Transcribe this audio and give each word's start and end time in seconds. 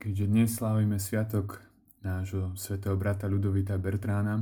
Keďže 0.00 0.32
dnes 0.32 0.48
slávime 0.56 0.96
sviatok 0.96 1.60
nášho 2.00 2.56
svätého 2.56 2.96
brata 2.96 3.28
Ludovita 3.28 3.76
Bertrána, 3.76 4.40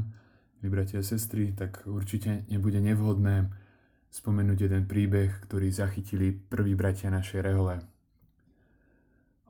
milí 0.63 0.71
bratia 0.71 1.03
a 1.03 1.03
sestry, 1.03 1.51
tak 1.51 1.83
určite 1.83 2.47
nebude 2.47 2.79
nevhodné 2.79 3.51
spomenúť 4.07 4.55
jeden 4.55 4.87
príbeh, 4.87 5.35
ktorý 5.51 5.75
zachytili 5.75 6.31
prví 6.31 6.79
bratia 6.79 7.11
našej 7.11 7.43
rehole. 7.43 7.83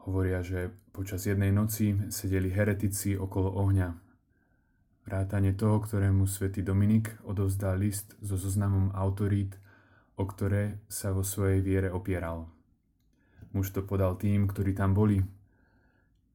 Hovoria, 0.08 0.40
že 0.40 0.72
počas 0.96 1.28
jednej 1.28 1.52
noci 1.52 1.92
sedeli 2.08 2.48
heretici 2.48 3.12
okolo 3.12 3.60
ohňa. 3.60 3.92
Vrátane 5.04 5.52
toho, 5.60 5.76
ktorému 5.76 6.24
svätý 6.24 6.64
Dominik 6.64 7.20
odovzdal 7.28 7.84
list 7.84 8.16
so 8.24 8.40
zoznamom 8.40 8.96
autorít, 8.96 9.60
o 10.16 10.24
ktoré 10.24 10.80
sa 10.88 11.12
vo 11.12 11.20
svojej 11.20 11.60
viere 11.60 11.92
opieral. 11.92 12.48
Muž 13.52 13.76
to 13.76 13.84
podal 13.84 14.16
tým, 14.16 14.48
ktorí 14.48 14.72
tam 14.72 14.96
boli, 14.96 15.20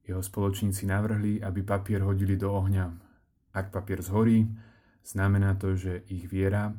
jeho 0.04 0.20
spoločníci 0.20 0.84
navrhli, 0.84 1.40
aby 1.40 1.64
papier 1.64 2.04
hodili 2.04 2.36
do 2.36 2.52
ohňa. 2.52 2.86
Ak 3.56 3.72
papier 3.72 4.04
zhorí, 4.04 4.44
znamená 5.00 5.56
to, 5.56 5.72
že 5.76 6.04
ich 6.12 6.28
viera, 6.28 6.76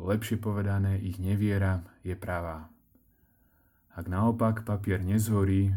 lepšie 0.00 0.40
povedané 0.40 0.96
ich 1.04 1.20
neviera, 1.20 1.84
je 2.00 2.16
pravá. 2.16 2.72
Ak 3.92 4.08
naopak 4.08 4.64
papier 4.64 5.04
nezhorí, 5.04 5.68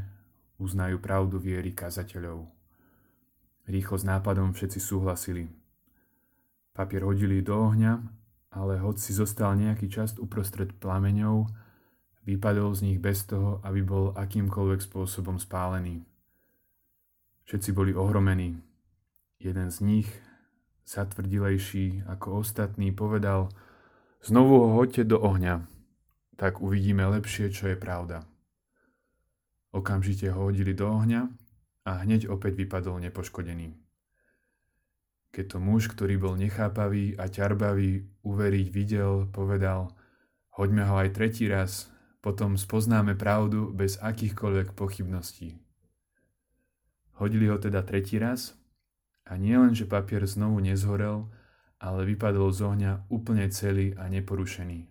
uznajú 0.55 1.03
pravdu 1.03 1.35
viery 1.35 1.75
kazateľov. 1.75 2.47
Rýchlo 3.67 3.97
s 3.99 4.05
nápadom 4.07 4.55
všetci 4.55 4.79
súhlasili. 4.79 5.51
Papier 6.71 7.03
hodili 7.03 7.43
do 7.43 7.59
ohňa, 7.59 7.99
ale 8.55 8.79
hoď 8.79 8.95
si 9.03 9.11
zostal 9.11 9.51
nejaký 9.59 9.91
čas 9.91 10.15
uprostred 10.15 10.71
plameňov, 10.79 11.51
vypadol 12.23 12.71
z 12.71 12.81
nich 12.87 12.99
bez 13.03 13.27
toho, 13.27 13.59
aby 13.67 13.83
bol 13.83 14.15
akýmkoľvek 14.15 14.79
spôsobom 14.79 15.35
spálený. 15.35 16.07
Všetci 17.45 17.69
boli 17.77 17.93
ohromení. 17.93 18.57
Jeden 19.37 19.69
z 19.69 19.77
nich, 19.85 20.09
zatvrdilejší 20.89 22.09
ako 22.09 22.41
ostatní, 22.41 22.89
povedal 22.89 23.53
Znovu 24.25 24.65
ho 24.65 24.69
hoďte 24.73 25.05
do 25.05 25.21
ohňa, 25.21 25.69
tak 26.33 26.57
uvidíme 26.57 27.05
lepšie, 27.05 27.53
čo 27.53 27.69
je 27.69 27.77
pravda. 27.77 28.25
Okamžite 29.69 30.33
ho 30.33 30.49
hodili 30.49 30.73
do 30.73 30.89
ohňa 30.89 31.29
a 31.85 31.91
hneď 32.01 32.25
opäť 32.33 32.65
vypadol 32.65 32.97
nepoškodený. 33.05 33.77
Keď 35.29 35.45
to 35.45 35.57
muž, 35.61 35.91
ktorý 35.93 36.17
bol 36.17 36.33
nechápavý 36.39 37.13
a 37.19 37.29
ťarbavý, 37.29 38.23
uveriť 38.25 38.67
videl, 38.73 39.29
povedal 39.29 39.93
Hoďme 40.55 40.87
ho 40.87 40.95
aj 40.95 41.11
tretí 41.11 41.45
raz, 41.51 41.91
potom 42.23 42.55
spoznáme 42.55 43.13
pravdu 43.13 43.69
bez 43.69 43.99
akýchkoľvek 44.01 44.73
pochybností. 44.73 45.64
Hodili 47.15 47.47
ho 47.47 47.55
teda 47.55 47.79
tretí 47.83 48.19
raz 48.19 48.55
a 49.23 49.39
nie 49.39 49.55
len, 49.55 49.71
že 49.71 49.87
papier 49.87 50.27
znovu 50.27 50.59
nezhorel, 50.59 51.31
ale 51.79 52.01
vypadol 52.03 52.51
z 52.51 52.59
ohňa 52.67 52.91
úplne 53.07 53.47
celý 53.51 53.95
a 53.95 54.11
neporušený. 54.11 54.87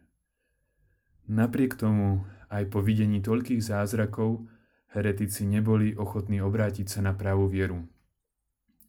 Napriek 1.28 1.76
tomu, 1.80 2.24
aj 2.52 2.68
po 2.68 2.84
videní 2.84 3.24
toľkých 3.24 3.60
zázrakov, 3.60 4.44
heretici 4.92 5.48
neboli 5.48 5.96
ochotní 5.96 6.44
obrátiť 6.44 6.86
sa 6.86 7.00
na 7.00 7.12
pravú 7.16 7.48
vieru. 7.48 7.84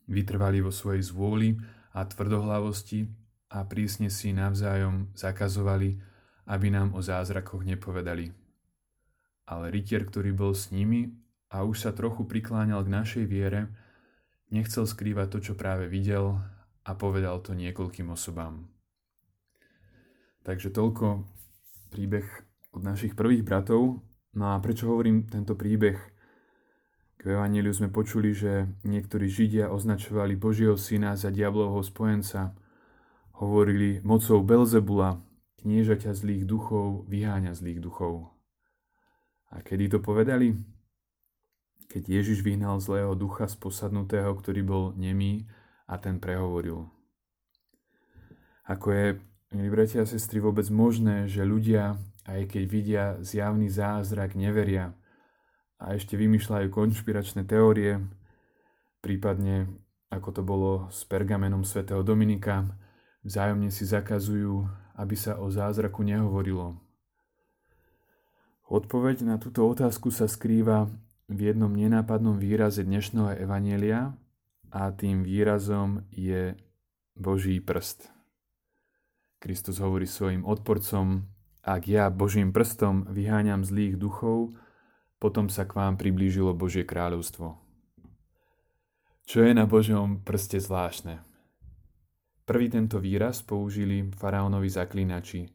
Vytrvali 0.06 0.62
vo 0.62 0.70
svojej 0.70 1.02
zvôli 1.02 1.58
a 1.96 2.04
tvrdohlavosti 2.06 3.10
a 3.50 3.64
prísne 3.66 4.12
si 4.12 4.36
navzájom 4.36 5.16
zakazovali, 5.16 5.98
aby 6.46 6.68
nám 6.70 6.94
o 6.94 7.02
zázrakoch 7.02 7.66
nepovedali. 7.66 8.30
Ale 9.50 9.66
rytier, 9.74 10.06
ktorý 10.06 10.36
bol 10.36 10.54
s 10.54 10.70
nimi 10.70 11.25
a 11.56 11.64
už 11.64 11.88
sa 11.88 11.96
trochu 11.96 12.28
prikláňal 12.28 12.84
k 12.84 12.92
našej 12.92 13.26
viere, 13.32 13.72
nechcel 14.52 14.84
skrývať 14.84 15.28
to, 15.32 15.40
čo 15.40 15.54
práve 15.56 15.88
videl 15.88 16.44
a 16.84 16.92
povedal 17.00 17.40
to 17.40 17.56
niekoľkým 17.56 18.12
osobám. 18.12 18.68
Takže 20.44 20.76
toľko 20.76 21.24
príbeh 21.96 22.28
od 22.76 22.84
našich 22.84 23.16
prvých 23.16 23.48
bratov. 23.48 24.04
No 24.36 24.52
a 24.52 24.60
prečo 24.60 24.92
hovorím 24.92 25.32
tento 25.32 25.56
príbeh? 25.56 25.96
K 27.16 27.22
Evangeliu 27.24 27.72
sme 27.72 27.88
počuli, 27.88 28.36
že 28.36 28.68
niektorí 28.84 29.32
Židia 29.32 29.72
označovali 29.72 30.36
Božieho 30.36 30.76
syna 30.76 31.16
za 31.16 31.32
diablovho 31.32 31.80
spojenca. 31.82 32.52
Hovorili 33.40 34.04
mocou 34.04 34.44
Belzebula, 34.44 35.24
kniežaťa 35.64 36.12
zlých 36.12 36.44
duchov, 36.44 37.08
vyháňa 37.08 37.56
zlých 37.56 37.80
duchov. 37.80 38.36
A 39.50 39.64
kedy 39.64 39.98
to 39.98 40.00
povedali? 40.04 40.75
Keď 41.88 42.04
Ježiš 42.22 42.42
vyhnal 42.42 42.82
zlého 42.82 43.14
ducha 43.14 43.46
z 43.50 43.56
posadnutého, 43.58 44.32
ktorý 44.36 44.62
bol 44.66 44.84
nemý 44.98 45.46
a 45.86 46.02
ten 46.02 46.18
prehovoril. 46.18 46.90
Ako 48.66 48.88
je, 48.92 49.06
milí 49.54 49.70
bratia 49.70 50.02
a 50.02 50.10
sestry, 50.10 50.42
vôbec 50.42 50.66
možné, 50.74 51.30
že 51.30 51.46
ľudia, 51.46 52.02
aj 52.26 52.50
keď 52.50 52.64
vidia 52.66 53.04
zjavný 53.22 53.70
zázrak, 53.70 54.34
neveria 54.34 54.98
a 55.80 55.94
ešte 55.94 56.16
vymýšľajú 56.16 56.68
konšpiračné 56.72 57.44
teórie, 57.46 58.00
prípadne 59.04 59.70
ako 60.10 60.30
to 60.32 60.42
bolo 60.42 60.72
s 60.90 61.04
pergamenom 61.04 61.68
svätého 61.68 62.02
Dominika, 62.02 62.64
vzájomne 63.28 63.70
si 63.70 63.84
zakazujú, 63.84 64.66
aby 64.96 65.16
sa 65.20 65.36
o 65.38 65.52
zázraku 65.52 66.08
nehovorilo. 66.08 66.80
Odpoveď 68.66 69.28
na 69.28 69.36
túto 69.38 69.68
otázku 69.68 70.10
sa 70.10 70.26
skrýva 70.26 70.90
v 71.26 71.40
jednom 71.52 71.74
nenápadnom 71.74 72.38
výraze 72.38 72.86
dnešného 72.86 73.42
evanielia 73.42 74.14
a 74.70 74.94
tým 74.94 75.26
výrazom 75.26 76.06
je 76.14 76.54
Boží 77.18 77.58
prst. 77.58 78.14
Kristus 79.42 79.82
hovorí 79.82 80.06
svojim 80.06 80.46
odporcom, 80.46 81.26
ak 81.66 81.90
ja 81.90 82.14
Božím 82.14 82.54
prstom 82.54 83.10
vyháňam 83.10 83.66
zlých 83.66 83.98
duchov, 83.98 84.54
potom 85.18 85.50
sa 85.50 85.66
k 85.66 85.74
vám 85.74 85.98
priblížilo 85.98 86.54
Božie 86.54 86.86
kráľovstvo. 86.86 87.58
Čo 89.26 89.42
je 89.42 89.58
na 89.58 89.66
Božom 89.66 90.22
prste 90.22 90.62
zvláštne? 90.62 91.26
Prvý 92.46 92.70
tento 92.70 93.02
výraz 93.02 93.42
použili 93.42 94.06
faraónovi 94.14 94.70
zaklínači, 94.70 95.50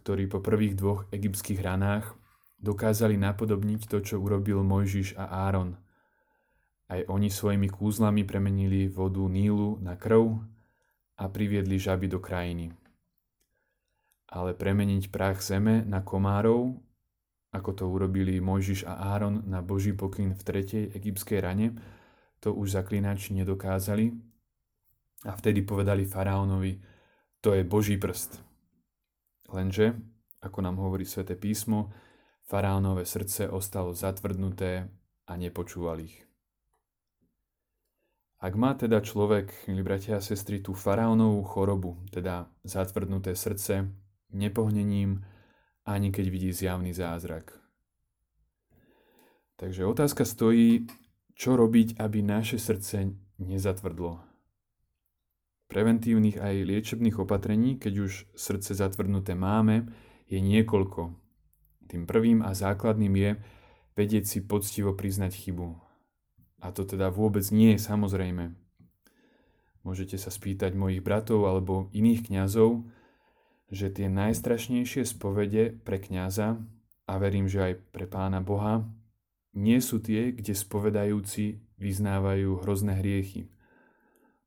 ktorí 0.00 0.24
po 0.32 0.40
prvých 0.40 0.72
dvoch 0.72 1.04
egyptských 1.12 1.60
ranách 1.60 2.16
dokázali 2.60 3.16
napodobniť 3.16 3.88
to, 3.88 3.98
čo 4.04 4.20
urobil 4.20 4.60
Mojžiš 4.60 5.16
a 5.16 5.48
Áron. 5.48 5.80
Aj 6.90 7.00
oni 7.08 7.32
svojimi 7.32 7.72
kúzlami 7.72 8.22
premenili 8.28 8.86
vodu 8.86 9.24
Nílu 9.24 9.80
na 9.80 9.96
krv 9.96 10.44
a 11.16 11.24
priviedli 11.32 11.80
žaby 11.80 12.06
do 12.06 12.20
krajiny. 12.20 12.72
Ale 14.30 14.54
premeniť 14.54 15.10
prach 15.10 15.42
zeme 15.42 15.82
na 15.82 16.04
komárov, 16.04 16.78
ako 17.50 17.70
to 17.74 17.84
urobili 17.90 18.38
Mojžiš 18.38 18.86
a 18.86 19.16
Áron 19.16 19.42
na 19.48 19.58
Boží 19.64 19.90
pokyn 19.90 20.36
v 20.36 20.42
tretej 20.44 20.84
egyptskej 20.94 21.42
rane, 21.42 21.74
to 22.38 22.54
už 22.54 22.78
zaklinači 22.78 23.34
nedokázali 23.34 24.14
a 25.26 25.34
vtedy 25.36 25.66
povedali 25.66 26.08
faraónovi, 26.08 26.80
to 27.42 27.52
je 27.52 27.62
Boží 27.66 28.00
prst. 28.00 28.40
Lenže, 29.50 29.98
ako 30.40 30.58
nám 30.62 30.78
hovorí 30.78 31.04
sväté 31.04 31.36
písmo, 31.36 31.92
Faraónové 32.50 33.06
srdce 33.06 33.46
ostalo 33.46 33.94
zatvrdnuté 33.94 34.90
a 35.30 35.32
nepočúval 35.38 36.02
ich. 36.02 36.18
Ak 38.42 38.58
má 38.58 38.74
teda 38.74 38.98
človek, 38.98 39.70
milí 39.70 39.86
bratia 39.86 40.18
a 40.18 40.24
sestry, 40.24 40.58
tú 40.58 40.74
faraónovú 40.74 41.46
chorobu, 41.46 42.02
teda 42.10 42.50
zatvrdnuté 42.66 43.38
srdce, 43.38 43.94
nepohnením, 44.34 45.22
ani 45.86 46.10
keď 46.10 46.26
vidí 46.26 46.50
zjavný 46.50 46.90
zázrak. 46.90 47.54
Takže 49.54 49.86
otázka 49.86 50.26
stojí, 50.26 50.90
čo 51.38 51.54
robiť, 51.54 52.02
aby 52.02 52.18
naše 52.18 52.58
srdce 52.58 53.14
nezatvrdlo. 53.38 54.26
Preventívnych 55.70 56.34
aj 56.34 56.66
liečebných 56.66 57.14
opatrení, 57.22 57.78
keď 57.78 58.10
už 58.10 58.12
srdce 58.34 58.74
zatvrdnuté 58.74 59.38
máme, 59.38 59.86
je 60.26 60.42
niekoľko, 60.42 61.19
tým 61.90 62.06
prvým 62.06 62.46
a 62.46 62.54
základným 62.54 63.14
je 63.18 63.30
vedieť 63.98 64.24
si 64.24 64.38
poctivo 64.40 64.94
priznať 64.94 65.34
chybu. 65.34 65.74
A 66.62 66.70
to 66.70 66.86
teda 66.86 67.10
vôbec 67.10 67.42
nie 67.50 67.74
je 67.74 67.80
samozrejme. 67.82 68.54
Môžete 69.82 70.20
sa 70.20 70.28
spýtať 70.28 70.76
mojich 70.76 71.00
bratov 71.00 71.48
alebo 71.48 71.88
iných 71.96 72.28
kňazov, 72.28 72.84
že 73.72 73.88
tie 73.88 74.06
najstrašnejšie 74.12 75.08
spovede 75.08 75.72
pre 75.82 75.98
kňaza, 75.98 76.60
a 77.10 77.18
verím, 77.18 77.50
že 77.50 77.58
aj 77.58 77.74
pre 77.90 78.06
pána 78.06 78.38
Boha, 78.38 78.86
nie 79.50 79.82
sú 79.82 79.98
tie, 79.98 80.30
kde 80.30 80.54
spovedajúci 80.54 81.58
vyznávajú 81.82 82.62
hrozné 82.62 83.02
hriechy. 83.02 83.50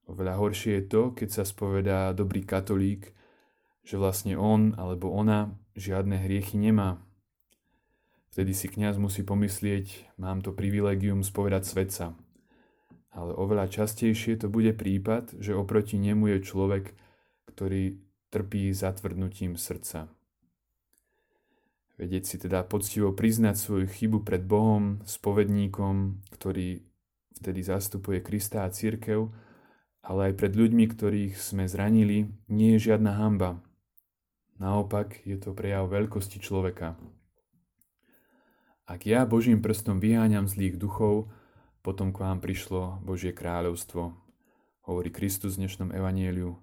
Oveľa 0.07 0.39
horšie 0.39 0.79
je 0.79 0.83
to, 0.87 1.01
keď 1.11 1.29
sa 1.31 1.43
spovedá 1.43 2.15
dobrý 2.15 2.47
katolík, 2.47 3.11
že 3.83 3.99
vlastne 3.99 4.39
on 4.39 4.79
alebo 4.79 5.11
ona 5.11 5.51
žiadne 5.75 6.23
hriechy 6.23 6.55
nemá, 6.55 7.03
Vtedy 8.33 8.57
si 8.57 8.65
kňaz 8.65 8.97
musí 8.97 9.21
pomyslieť, 9.21 10.17
mám 10.17 10.41
to 10.41 10.57
privilegium 10.57 11.21
spovedať 11.21 11.69
svetca. 11.69 12.17
ale 13.13 13.29
oveľa 13.37 13.69
častejšie 13.69 14.41
to 14.41 14.49
bude 14.49 14.73
prípad, 14.73 15.37
že 15.37 15.53
oproti 15.53 16.01
nemu 16.01 16.33
je 16.33 16.37
človek, 16.41 16.97
ktorý 17.45 18.01
trpí 18.33 18.73
zatvrdnutím 18.73 19.53
srdca. 19.53 20.09
Vedieť 22.01 22.23
si 22.25 22.41
teda 22.41 22.65
poctivo 22.65 23.13
priznať 23.13 23.53
svoju 23.53 23.85
chybu 23.85 24.25
pred 24.25 24.41
Bohom, 24.41 25.05
spovedníkom, 25.05 26.25
ktorý 26.33 26.81
vtedy 27.37 27.61
zastupuje 27.61 28.17
Krista 28.25 28.65
a 28.65 28.73
církev, 28.73 29.29
ale 30.01 30.33
aj 30.33 30.41
pred 30.41 30.57
ľuďmi, 30.57 30.89
ktorých 30.89 31.37
sme 31.37 31.69
zranili, 31.69 32.33
nie 32.49 32.75
je 32.75 32.89
žiadna 32.89 33.13
hamba. 33.13 33.61
Naopak 34.57 35.21
je 35.21 35.37
to 35.37 35.53
prejav 35.53 35.85
veľkosti 35.85 36.41
človeka. 36.41 36.97
Ak 38.83 39.07
ja 39.07 39.23
Božím 39.23 39.63
prstom 39.63 40.03
vyháňam 40.03 40.43
zlých 40.43 40.75
duchov, 40.75 41.31
potom 41.79 42.11
k 42.11 42.19
vám 42.19 42.43
prišlo 42.43 42.99
Božie 42.99 43.31
kráľovstvo, 43.31 44.11
hovorí 44.83 45.07
Kristus 45.07 45.55
v 45.55 45.63
dnešnom 45.63 45.95
evanieliu. 45.95 46.59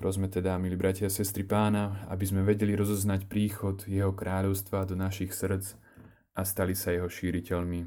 Prosme 0.00 0.32
teda, 0.32 0.56
milí 0.56 0.80
bratia 0.80 1.12
a 1.12 1.12
sestry 1.12 1.44
pána, 1.44 2.08
aby 2.08 2.24
sme 2.24 2.40
vedeli 2.40 2.72
rozoznať 2.72 3.28
príchod 3.28 3.84
jeho 3.84 4.16
kráľovstva 4.16 4.88
do 4.88 4.96
našich 4.96 5.36
srdc 5.36 5.76
a 6.32 6.40
stali 6.40 6.72
sa 6.72 6.96
jeho 6.96 7.12
šíriteľmi. 7.12 7.84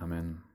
Amen. 0.00 0.49